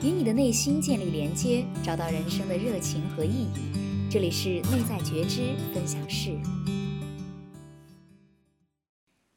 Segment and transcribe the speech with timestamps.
[0.00, 4.08] 与你的内心建立连接，找到人生的热情和意义。
[4.08, 6.38] 这里是内在觉知分享室。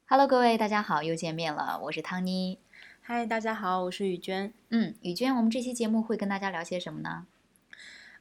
[0.06, 2.60] Hello，各位，大家好，又见面了，我是汤妮。
[3.00, 4.52] 嗨，大家好，我是雨娟。
[4.68, 7.26] 嗯，雨娟，我们这期节目会跟大家聊些什么呢？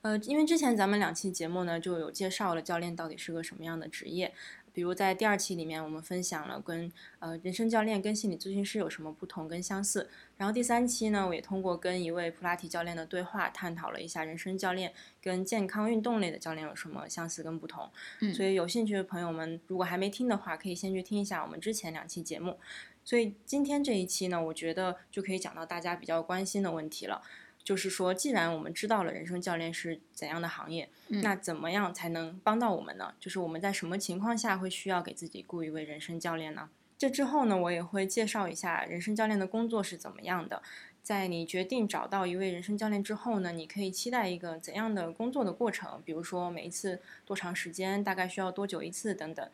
[0.01, 4.33] 呃，因为之前咱们两期节目呢，就有介绍了教练到底是个什么样的职业。
[4.73, 10.09] 比如在第二期里面，我们分享了跟呃人生教练跟心理咨询师有什么不同跟相似。
[10.37, 17.89] 然后第三期呢，我也通过跟一位普拉提教练的对话，探讨了一下人生教练跟健康运动类的教练有什么相似跟不同。
[18.21, 22.57] 嗯，所以有兴趣的朋友们，如果还没听的话，可以先去听一下我们之前两期节目。
[23.03, 27.21] 所以今天这一期呢，我觉得就可以讲到大家比较关心的问题了。
[27.63, 33.13] 就是说，既然我们知道了人生教练是怎样的行业，那怎么样才能帮到我们呢？
[33.19, 36.69] 就是我们在什么情况下会需要给自己雇一位人生教练呢？
[36.97, 40.61] 这之后呢，我也会介绍一下人生教练的工作是怎么样的。
[41.03, 45.99] 在你决定找到一位人生教练之后呢，你可以期待一个怎样的工作的过程？
[46.05, 49.49] 比如说每一次多长时间，大概需要多久一次等等。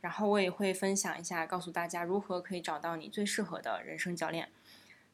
[0.00, 4.48] 然后我也会分享一下，告诉大家如何可以找到你最适合的人生教练。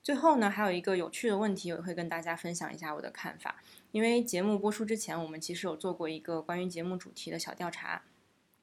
[0.04, 3.62] 最后呢，还有一个有趣的问题，我会跟大家分享一下我的看法。
[3.90, 8.02] 因为节目播出之前，我们其实有做过一个关于节目主题的小调查，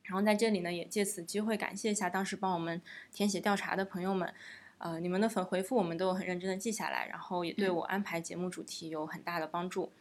[0.04, 2.80] 然后在这里呢，也借此机会感谢一下当时帮我们
[3.12, 4.32] 填写调查的朋友们。
[4.78, 9.92] 呃，你们的粉回复我们都有很认真的记下来，然后也对我安排节目主题有很大的帮助。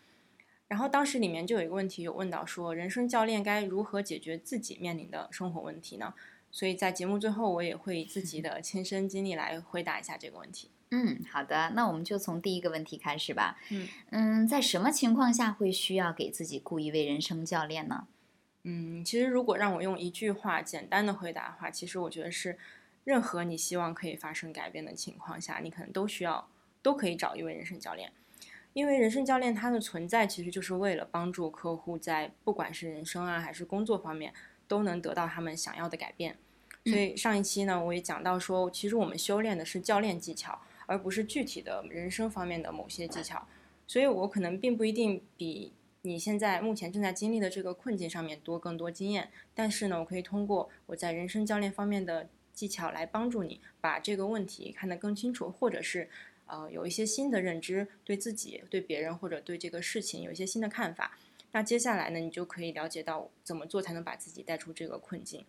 [0.69, 6.12] 然后当时里面就有一个问题有问到说，人生教练该如何解决自己面临的生活问题呢？
[6.50, 10.70] 所以在节目最后，我也会以自己 的亲身经历来回答一下这个问题。
[10.72, 10.80] 嗯，
[11.30, 13.56] 好的，那我们就从第一个问题开始吧。
[13.70, 18.08] 嗯嗯，在什么情况下会需要给自己雇一位人生教练呢？
[18.64, 22.58] 嗯，其实如果让我用一句话简单的回答的话，其实我觉得是，
[23.05, 26.48] 任何你希望可以发生改变的情况下，你可能都需要
[26.82, 28.12] 都可以找一位人生教练，
[28.72, 34.34] 因为人生教练它的存在其实就是为了帮助客户在不管是人生啊还是工作方面
[34.66, 36.36] 都能得到他们想要的改变。
[36.84, 40.60] 所以上一期呢，我也讲到说，其实我们修炼的是教练技巧。
[40.91, 43.47] 而不是具体的人生方面的某些技巧，
[43.87, 45.71] 所以我可能并不一定比
[46.03, 56.09] 你现在目前正在经历的这个困境上面多更多经验，但是呢，我可以通过我在人生教练方面的技巧来帮助你把这个问题看得更清楚，或者是
[56.47, 61.17] 呃有一些新的认知，对自己、对别人或者对这个事情有一些新的看法。
[61.53, 65.45] 那接下来呢，你就可以了解到怎么做才能把自己带出这个困境。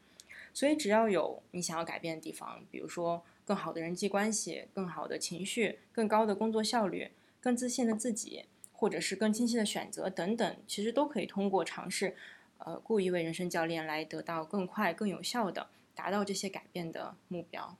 [0.54, 3.24] 所以只要有你想要改变的地方，比如说。
[3.44, 12.16] 更好的人际关系，更好的情绪，更高的工作效率，更自信的自己，或者是更清晰的选择等等，其实都可以通过尝试，
[12.60, 17.76] 呃，雇一位人生教练来得到更快、更有效的达到这些改变的目标。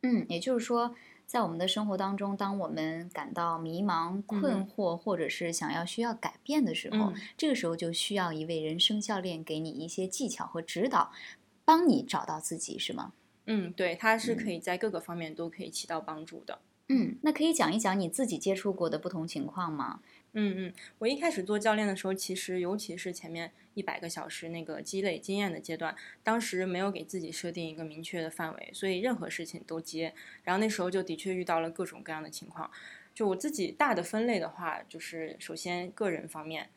[0.00, 11.12] 嗯，也就是说，在我们的生活当中，当我们感到迷茫、困惑，或者是想要需要改变的时候，这个时候就需要一位人生教练给你一些技巧和指导，
[11.72, 13.14] 帮你找到自己，是吗？
[13.46, 16.58] 嗯，对，它是可以在各个方面都可以起到帮助的。
[16.90, 20.02] 嗯，那可以讲一讲你自己接触过的不同情况吗？
[20.34, 30.12] 嗯嗯，我一开始做教练的时候，其实尤其是前面一百个小时那个积累经验的阶段，当时没有给自己设定一个明确的范围，所以任何事情都接。
[30.42, 32.70] 然后那时候就的确遇到了各种各样的情况。
[33.14, 36.68] 就我自己大的分类的话，就是首先个人方面。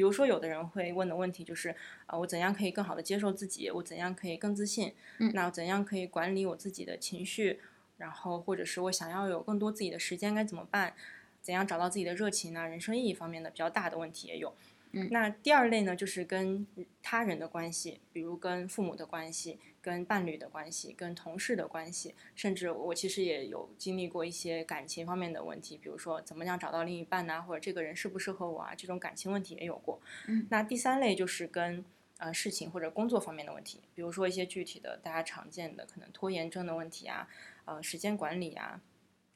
[0.00, 3.70] 比如说，有的人会问的问题就是，呃，我怎样可以更好的接受自己？
[3.70, 4.94] 我怎样可以更自信？
[5.18, 7.60] 嗯，那怎样可以管理我自己的情绪？
[7.98, 10.94] 然后，或者是我想要有更多自己的时间该怎么办？
[11.42, 12.66] 怎样找到自己的热情呢？
[12.66, 14.54] 人生意义方面的比较大的问题也有。
[14.92, 16.66] 嗯，那第二类呢，就是跟
[17.02, 30.00] 他人的关系，比如跟父母的关系、跟伴侣的关系、跟同事的关系，甚至我其实也有经历过一些感情方面的问题，比如说怎么样找到另一半呐，或者这个人适不适合我啊，这种感情问题也有过。
[30.28, 31.84] 嗯，那第三类就是跟
[32.18, 37.28] 呃事情或者工作方面的问题，比如说一些具体的大家常见的可能拖延症的问题啊，
[37.64, 38.80] 呃时间管理啊，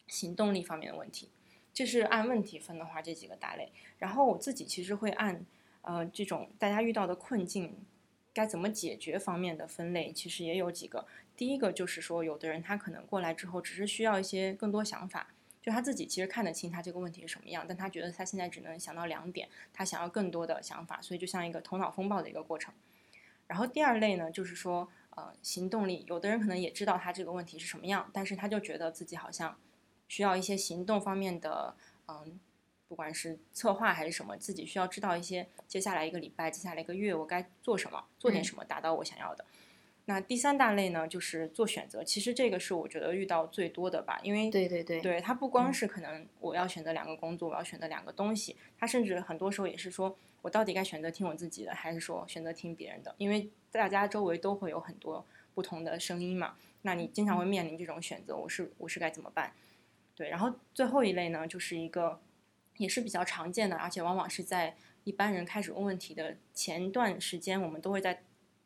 [0.06, 1.30] 行动力方面的问题。
[1.72, 3.72] 这是按问题分的话，这几个大类。
[3.98, 5.44] 然后我自己其实会按，
[5.82, 7.76] 呃，这种大家遇到的困境
[8.34, 11.06] 该怎么解决方面的分类，其实也有几个。
[11.36, 15.28] 第一个就是说，有的人他可能过来之后，只是需要一些更多想法，
[15.62, 22.74] 就他自己其实看得清他这个问题是什么样，但他觉得他现在只能想到两点，他想要更多的想法，所以就像一个头脑风暴的一个过程。
[23.46, 29.56] 然后第二类呢，就是说，呃，行动力，有的人可能也知道他这个问题是什么样，但是他就觉得自己好像。
[30.06, 31.74] 需要一些行动方面的，
[32.06, 32.38] 嗯，
[32.88, 39.44] 不管是策划还是什么，自己需要知道一些接下来一个礼拜、接下来一个月我该做什么，做点什么达到我想要的。
[40.06, 42.04] 那第三大类呢，就是做选择。
[42.04, 53.14] 其实这个是我觉得遇到最多的吧，因为对对对，对它不光是可能我要选择两个工作，我要选择两个东西，它甚至很多时候也是说我到底该选择听我自己的，还是说选择听别人的？
[53.16, 59.54] 因为大家周围都会有很多不同的声音嘛，那你经常会面临这种选择，我是我是该怎么办？
[60.14, 62.20] 对，然后最后一类呢，就是一个
[62.76, 68.22] 也是比较常见的，而且往往是在一般人开始问问题的前段时间，我们都会在。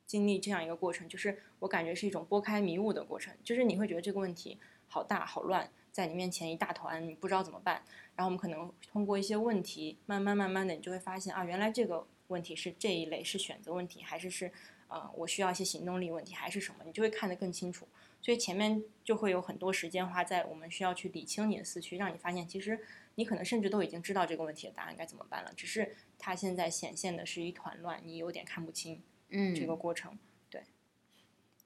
[0.09, 7.83] 经历这样一个过程，就是我感觉是一种拨开迷雾的过程，就是你会觉得这个问题好大好乱，在你面前一大团，你不知道怎么办。
[8.17, 14.51] 然后我们可能通过一些问题，慢慢慢慢的，你就会发现啊，原来这个问题是这一类，是选择问题，还是是
[14.87, 16.79] 呃我需要一些行动力问题，还是什么？
[16.87, 17.87] 你就会看得更清楚。
[18.23, 22.81] 所以前面就会有很多时间花在我们需要去理清你的思绪，让你发现其实
[23.19, 29.03] 你可能甚至都已经知道这个问题的答案该怎么办了，只是它现在显现的是一团乱，你有点看不清。
[29.31, 30.17] 嗯，这个过程，
[30.49, 30.63] 对。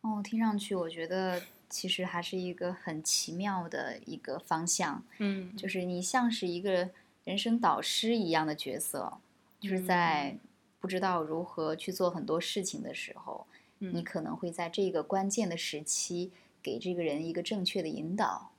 [0.01, 5.05] 哦，听上去我觉得其实还是一个很奇妙的一个方向。
[5.19, 6.89] 嗯，就是你像是一个
[7.25, 9.19] 人生导师一样的角色，
[9.61, 10.39] 就是在
[10.81, 13.47] 不知道如何去做很多事情的时候，
[13.77, 16.33] 你可能会在这个关键的时期
[16.63, 18.52] 给这个人一个正确的引导。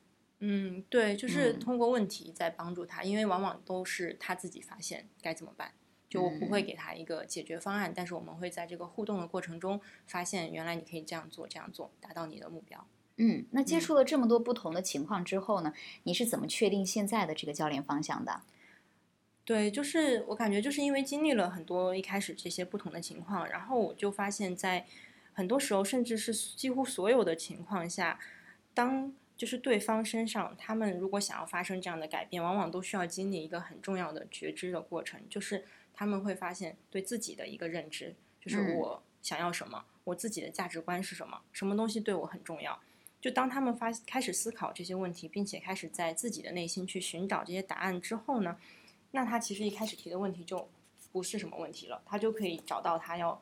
[0.45, 5.71] 嗯，对，就是通过问题在帮助他，因为往往都是他自己发现该怎么办。
[6.09, 12.85] 就我不会给他一个解决方案，但是我们会在这个互动的过程中发现，原来你可以这样做，这样做，达到你的目标。
[13.15, 15.73] 嗯，那接触了这么多不同的情况之后呢，
[16.03, 18.41] 你是怎么确定现在的这个教练方向的？
[19.45, 24.85] 对，就是我感觉就是因为经历了很多一开始这些不同的情况，然后我就发现，在
[25.31, 28.19] 很多时候，甚至是几乎所有的情况下，
[28.75, 35.65] 当就是对方身上，他们如果想要发生这样的改变，往往都需要经历一个很重要的觉知的过程，就是。
[35.95, 42.81] 他们会发现对自己的一个认知，就是我想要什么，我自己的价值观是什么，什么东西对我很重要。
[43.21, 48.57] 就当他们发开始思考这些问题，并且开始在自己的内心去寻找这些答案之后呢，
[49.11, 50.67] 那他其实一开始提的问题就
[51.11, 53.39] 不是什么问题了，他就可以找到他要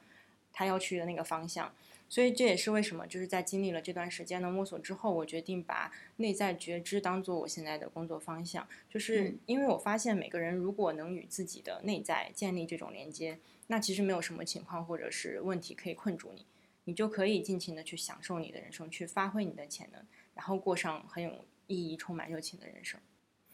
[0.52, 1.74] 他要去的那个方向。
[2.12, 8.68] 所以这也是为什么，就是在经历了这段时间的摸索之后，我决定把内在觉知当做我现在的工作方向。
[8.90, 16.46] 就是因为我发现，每个人如果能与自己的内在建立这种连接，那其实没有什么情况或者是问题可以困住你，
[16.84, 20.06] 你就可以尽情的去享受你的人生，去发挥你的潜能，
[20.36, 21.32] 然后过上很有
[21.68, 23.00] 意义、充满热情的人生。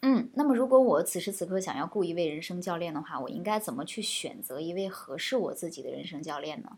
[0.02, 6.76] 嗯，那么如果我此时此刻想要雇一位人生教练的话，我应该怎么去选择一位合适我自己的人生教练呢？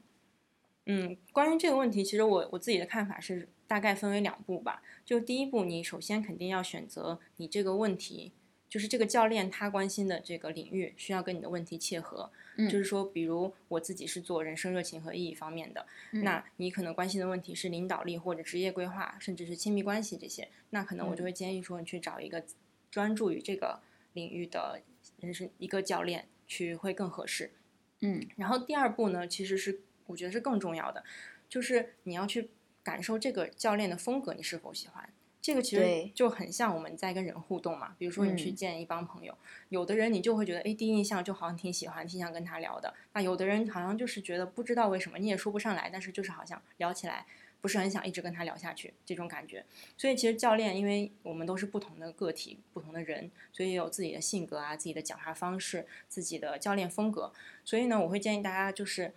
[0.87, 4.83] 嗯，关于这个问题，其实我我自己的看法是大概分为两步吧。
[5.05, 8.33] 就第一步，你首先肯定要选择你这个问题，
[8.69, 12.31] 就是这个教练他关心的这个领域需要跟你的问题切合。
[12.57, 22.43] 嗯，就是说，比如我自己是做人生热情和意义方面的，那你可能关心的问题是领导力或者职业规划，甚至是亲密关系这些，那可能我就会建议说，你去找一个
[22.91, 23.81] 专注于这个
[24.15, 24.81] 领域的
[25.21, 27.53] 人生一个教练去会更合适。
[28.01, 29.83] 嗯，然后第二步呢，其实是。
[30.11, 31.03] 我觉得是更重要的，
[31.49, 32.51] 就是你要去
[32.83, 35.09] 感受这个教练的风格，你是否喜欢？
[35.43, 37.95] 这个其实就很像我们在跟人互动嘛。
[37.97, 39.35] 比如说你去见一帮朋友，
[39.71, 42.93] 有的人你就会觉得，哎，第一印象就好像挺喜欢，挺想跟他聊的。
[43.15, 47.25] 那有的人好像就是觉得不知道为什么，你也说不上来，但是就是好像聊起来
[47.63, 49.65] 不是很想一直跟他聊下去这种感觉。
[49.97, 57.33] 所以其实教练，因为我们都是不同的个体、不同的人，所以有自己的性格啊、自己的讲话方式、自己的教练风格。
[57.65, 59.15] 所以呢，我会建议大家就是。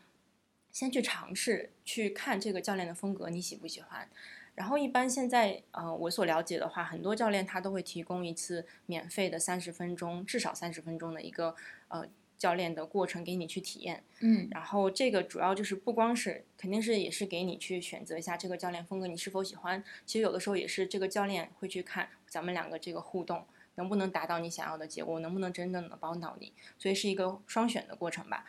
[0.74, 4.10] 先去尝试去看这个教练的风格，你喜不喜欢？
[4.56, 11.56] 然后一般现在，呃，我所了解的话，很多教练他都会提供一次免费的三十分钟，至少三十分钟的一个
[11.88, 12.06] 呃
[12.38, 14.04] 教练的过程给你去体验。
[14.20, 19.84] 嗯，然后这个主要就是不光是，肯定是也是给你去选择一下这个教练风格你是否喜欢。
[20.06, 28.46] 其实有的时候也是这个教练会去看咱们两个这个互动能不能达到你想要的结果，能不能真正的帮到你，所以是一个双选的过程吧。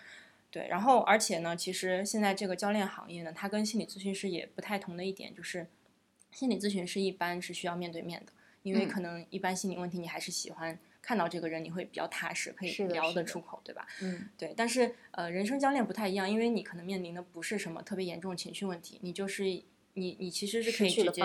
[0.54, 5.66] 对，然后而且呢，其实现在这个教练行业呢，它跟心理咨询师也不太同的一点就是，
[6.30, 8.30] 心理咨询师一般是需要面对面的，
[8.62, 13.84] 因为可能一般心理问题你还是喜欢看到这个人，你会比较踏实，可以聊得出口，对吧？
[14.00, 14.54] 嗯，对。
[14.56, 19.42] 但是呃，人生教练不太一样，因为你可能面临的不是什么特别严重的情绪问题，你就是
[19.94, 21.20] 你你其实是可以直接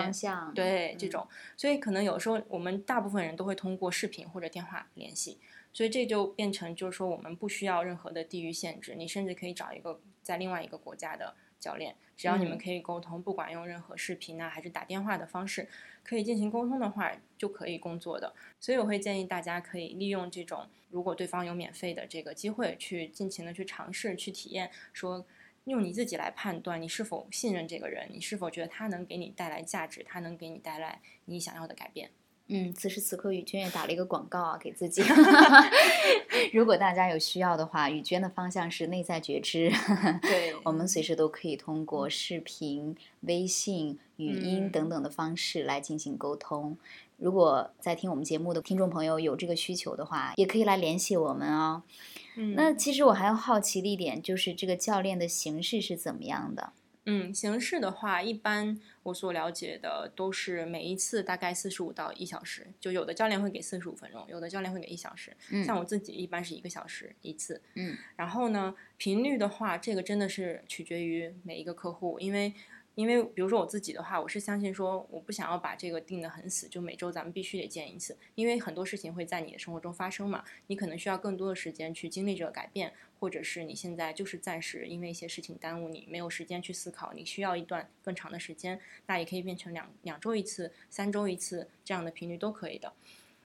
[0.56, 1.24] 对这种，
[1.56, 5.38] 所以可能有时候我们大部分人都会通过视频或者电话联系。
[5.72, 15.68] 所以这就变成，就是说我们不需要任何的地域限制，你甚至可以找一个在另外一个国家的教练，只要你们可以沟通，不管用任何视频啊还是打电话的方式，
[16.02, 18.34] 可以进行沟通的话，就可以工作的。
[18.58, 25.24] 所以我会建议大家可以利用这种，如果对方有免费的这个机会，去尽情的去尝试去体验，说
[25.64, 32.10] 用你自己来判断你是否信任这个人，你是否觉得他能给你带来价值，他能给你带来你想要的改变。
[32.52, 35.02] 嗯，此时此刻雨娟也打了一个广告啊，给自己。
[36.52, 39.70] 如果大家有需要的话，雨娟的方向是内在觉知。
[40.20, 46.76] 对，我们随时都可以通过视频、微信、语音等等的方式来进行沟通。
[47.18, 51.82] 如果在听我们节目的听众朋友有这个需求的话，也可以来联系我们哦。
[52.36, 56.72] 嗯，那其实我还要好奇的一点就是这个教练的形式是怎么样的？
[57.10, 65.36] 嗯，形式的话，一般我所了解的都是每一次大概四十五到一小时，就有的教练会给四十五分钟，有的教练会给一小时。
[65.50, 67.60] 嗯，像我自己一般是一个小时一次。
[67.74, 72.54] 嗯，然后呢，频率的话，这个真的是取决于每一个客户，因为。
[72.96, 92.92] 因为比如说我自己的话，我是相信说，我不想要把这个定得很死，就每周咱们必须得见一次，因为很多事情会在你的生活中发生嘛，你可能需要更多的时间去经历这个改变，或者是你现在就是暂时因为一些事情耽误你，没有时间去思考，你需要一段更长的时间，那也可以变成两两周一次、三周一次这样的频率都可以的。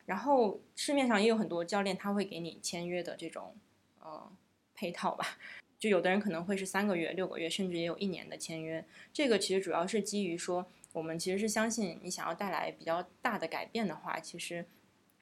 [0.06, 3.56] 然后市面上也有很多教练他会给你签约的这种
[4.00, 4.32] 呃
[4.74, 5.38] 配套吧。
[5.78, 8.84] 就有的人可能会是三个月、六个月，甚至也有一年的签约。
[9.12, 14.66] 这个其实主要是基于说，我们其实是相信你想要带来比较大的改变的话，其实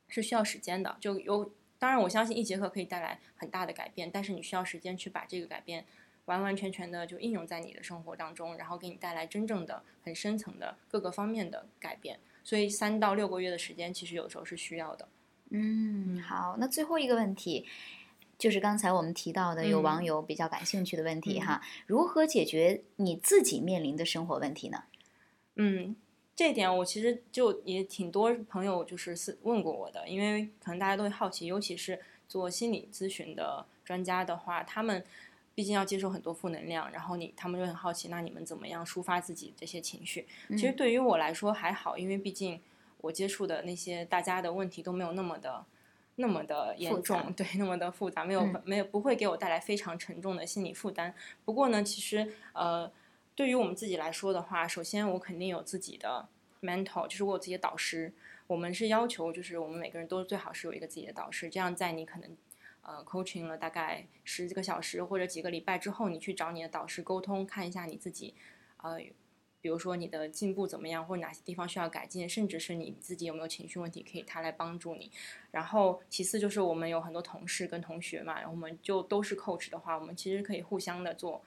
[0.08, 0.96] 是需要时间的。
[1.00, 1.52] 就有
[1.84, 5.84] 当然，我相信一节课可以带来很大的改变，但是你需要时间去把这个改变
[6.24, 12.18] 完完全全的就应用在你的生活当中，然后给你带来真正的很深层的各个方面的改变。
[12.42, 15.10] 所以三到六个月的时间，其实有时候是需要的。
[15.50, 17.68] 嗯，好，那最后一个问题。
[18.38, 24.86] 就是刚才我们提到的有网友比较感兴趣的问题哈，如何解决你自己面临的生活问题呢？
[25.56, 25.96] 嗯，
[26.36, 35.04] 这点我其实就也挺多朋友就是是问过我的，因为可能大家都会好奇，尤其是做心理咨询的专家的话，他们
[35.54, 40.28] 毕竟要接受很多负能量，然后你他们就很好奇，那你们怎么样抒发自己这些情绪？
[40.50, 42.60] 其实对于我来说还好，因为毕竟
[43.02, 45.66] 我接触的那些大家的问题都没有那么的。
[46.16, 51.12] 那么的严重，对，那么的复杂，没有没有不会给我带来非常沉重的心理负担。
[51.44, 52.88] 不过呢，其实呃，
[53.36, 56.28] 对于我们自己来说的话，首先我肯定有自己的
[56.62, 58.14] mental，就是我有自己的导师。
[58.48, 62.38] 我们是要求，就是我们每个人都最好是有一个自己的导师，这样在你可能
[62.82, 68.34] 呃 coaching 了大概十几个小时或者几个礼拜之后，你去找你的导师沟通，看一下你自己
[68.78, 69.00] 呃。
[69.62, 75.10] 比如说你的进步怎么样，或者哪些地方需要改进，甚至是你自己有没有情绪问题，可以他来帮助你。
[75.52, 81.42] 然后其次就是我们有很多同事跟同学嘛，然后我们就都是 coach 的话，我们其实可以互相的做，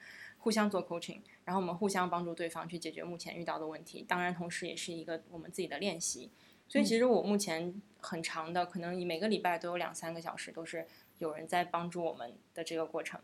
[0.47, 4.05] 互相做 coaching，然后我们互相帮助对方去解决目前遇到的问题。
[4.07, 6.31] 当然，同时也是一个我们自己的练习。
[6.69, 10.87] 所以其实我目前很长的，可能每个礼拜都有两三个小时，都是
[11.17, 13.19] 有人在帮助我们的这个过程。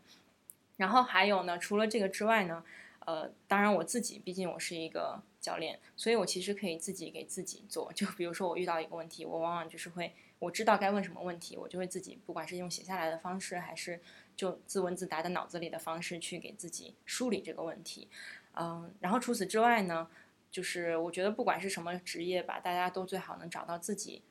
[0.76, 2.62] 然后还有呢，除了这个之外呢。
[3.06, 7.92] 呃，当然我自己，毕竟我是一个教练，所以我其实可以自己给自己做。
[7.92, 14.00] 就比如说我遇到一个问题，我往往就是会，我知道该问什么问题，我就会自己，不管是用写下来的方式，还是
[14.36, 18.08] 就自问自答的脑子里的方式去给自己梳理这个问题。
[18.54, 20.08] 嗯，然后除此之外呢，
[20.50, 24.22] 就是我觉得不管是什么职业吧，大家都最好能找到自己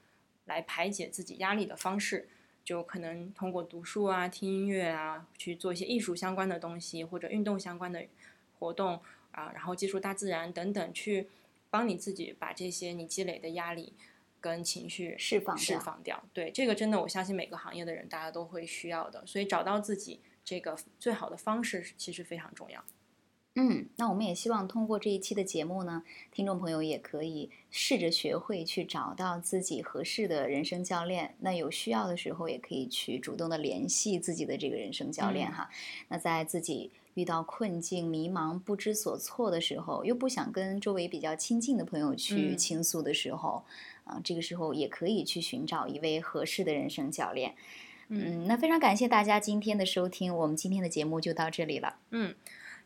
[0.45, 2.27] 来排解自己压力的方式，
[2.63, 8.05] 就可能通过读书啊、听音乐啊，去做一些艺术相关的东西，或者运动相关的。
[8.60, 11.27] 活动啊，然后接触大自然等等，去
[11.69, 13.91] 帮你自己把这些你积累的压力
[14.43, 16.21] 跟情绪释放释放掉。
[16.33, 19.25] 对，这个真的，我相信每个行业的人大家都会需要的。
[19.25, 22.83] 所以找到自己这个最好的方式，其实非常重要。
[23.55, 31.35] 嗯，那我们也希望通过这一期的节目呢，听众朋友也可以试着学会去找到自己合适的人生教练。
[31.39, 35.69] 那有需要的时候，也可以去主动的联系自己的这个人生教练哈。
[36.09, 36.91] 那在自己。
[37.15, 43.63] 遇到困境、迷茫、不知所措的时候，又不想跟周围比较亲近的朋友去倾诉的时候，
[44.03, 47.55] 啊，这个时候也可以去寻找一位合适的人生教练。
[48.10, 51.95] 嗯，那非常感谢大家今天的收听，我们今天的节目就到这里了。
[52.12, 52.36] 嗯，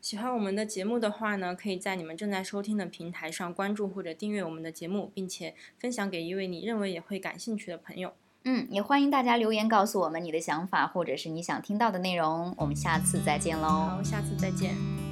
[0.00, 8.14] 喜欢我们的节目的话呢，可以在你们正在收听的平台上关注或者订阅我们的节目，并且分享给一位你认为也会感兴趣的朋友。
[8.44, 12.54] 嗯，也欢迎大家留言告诉我们你的想法，或者是你想听到的内容。
[12.56, 13.68] 我们下次再见喽！
[13.68, 15.07] 好，下次再见。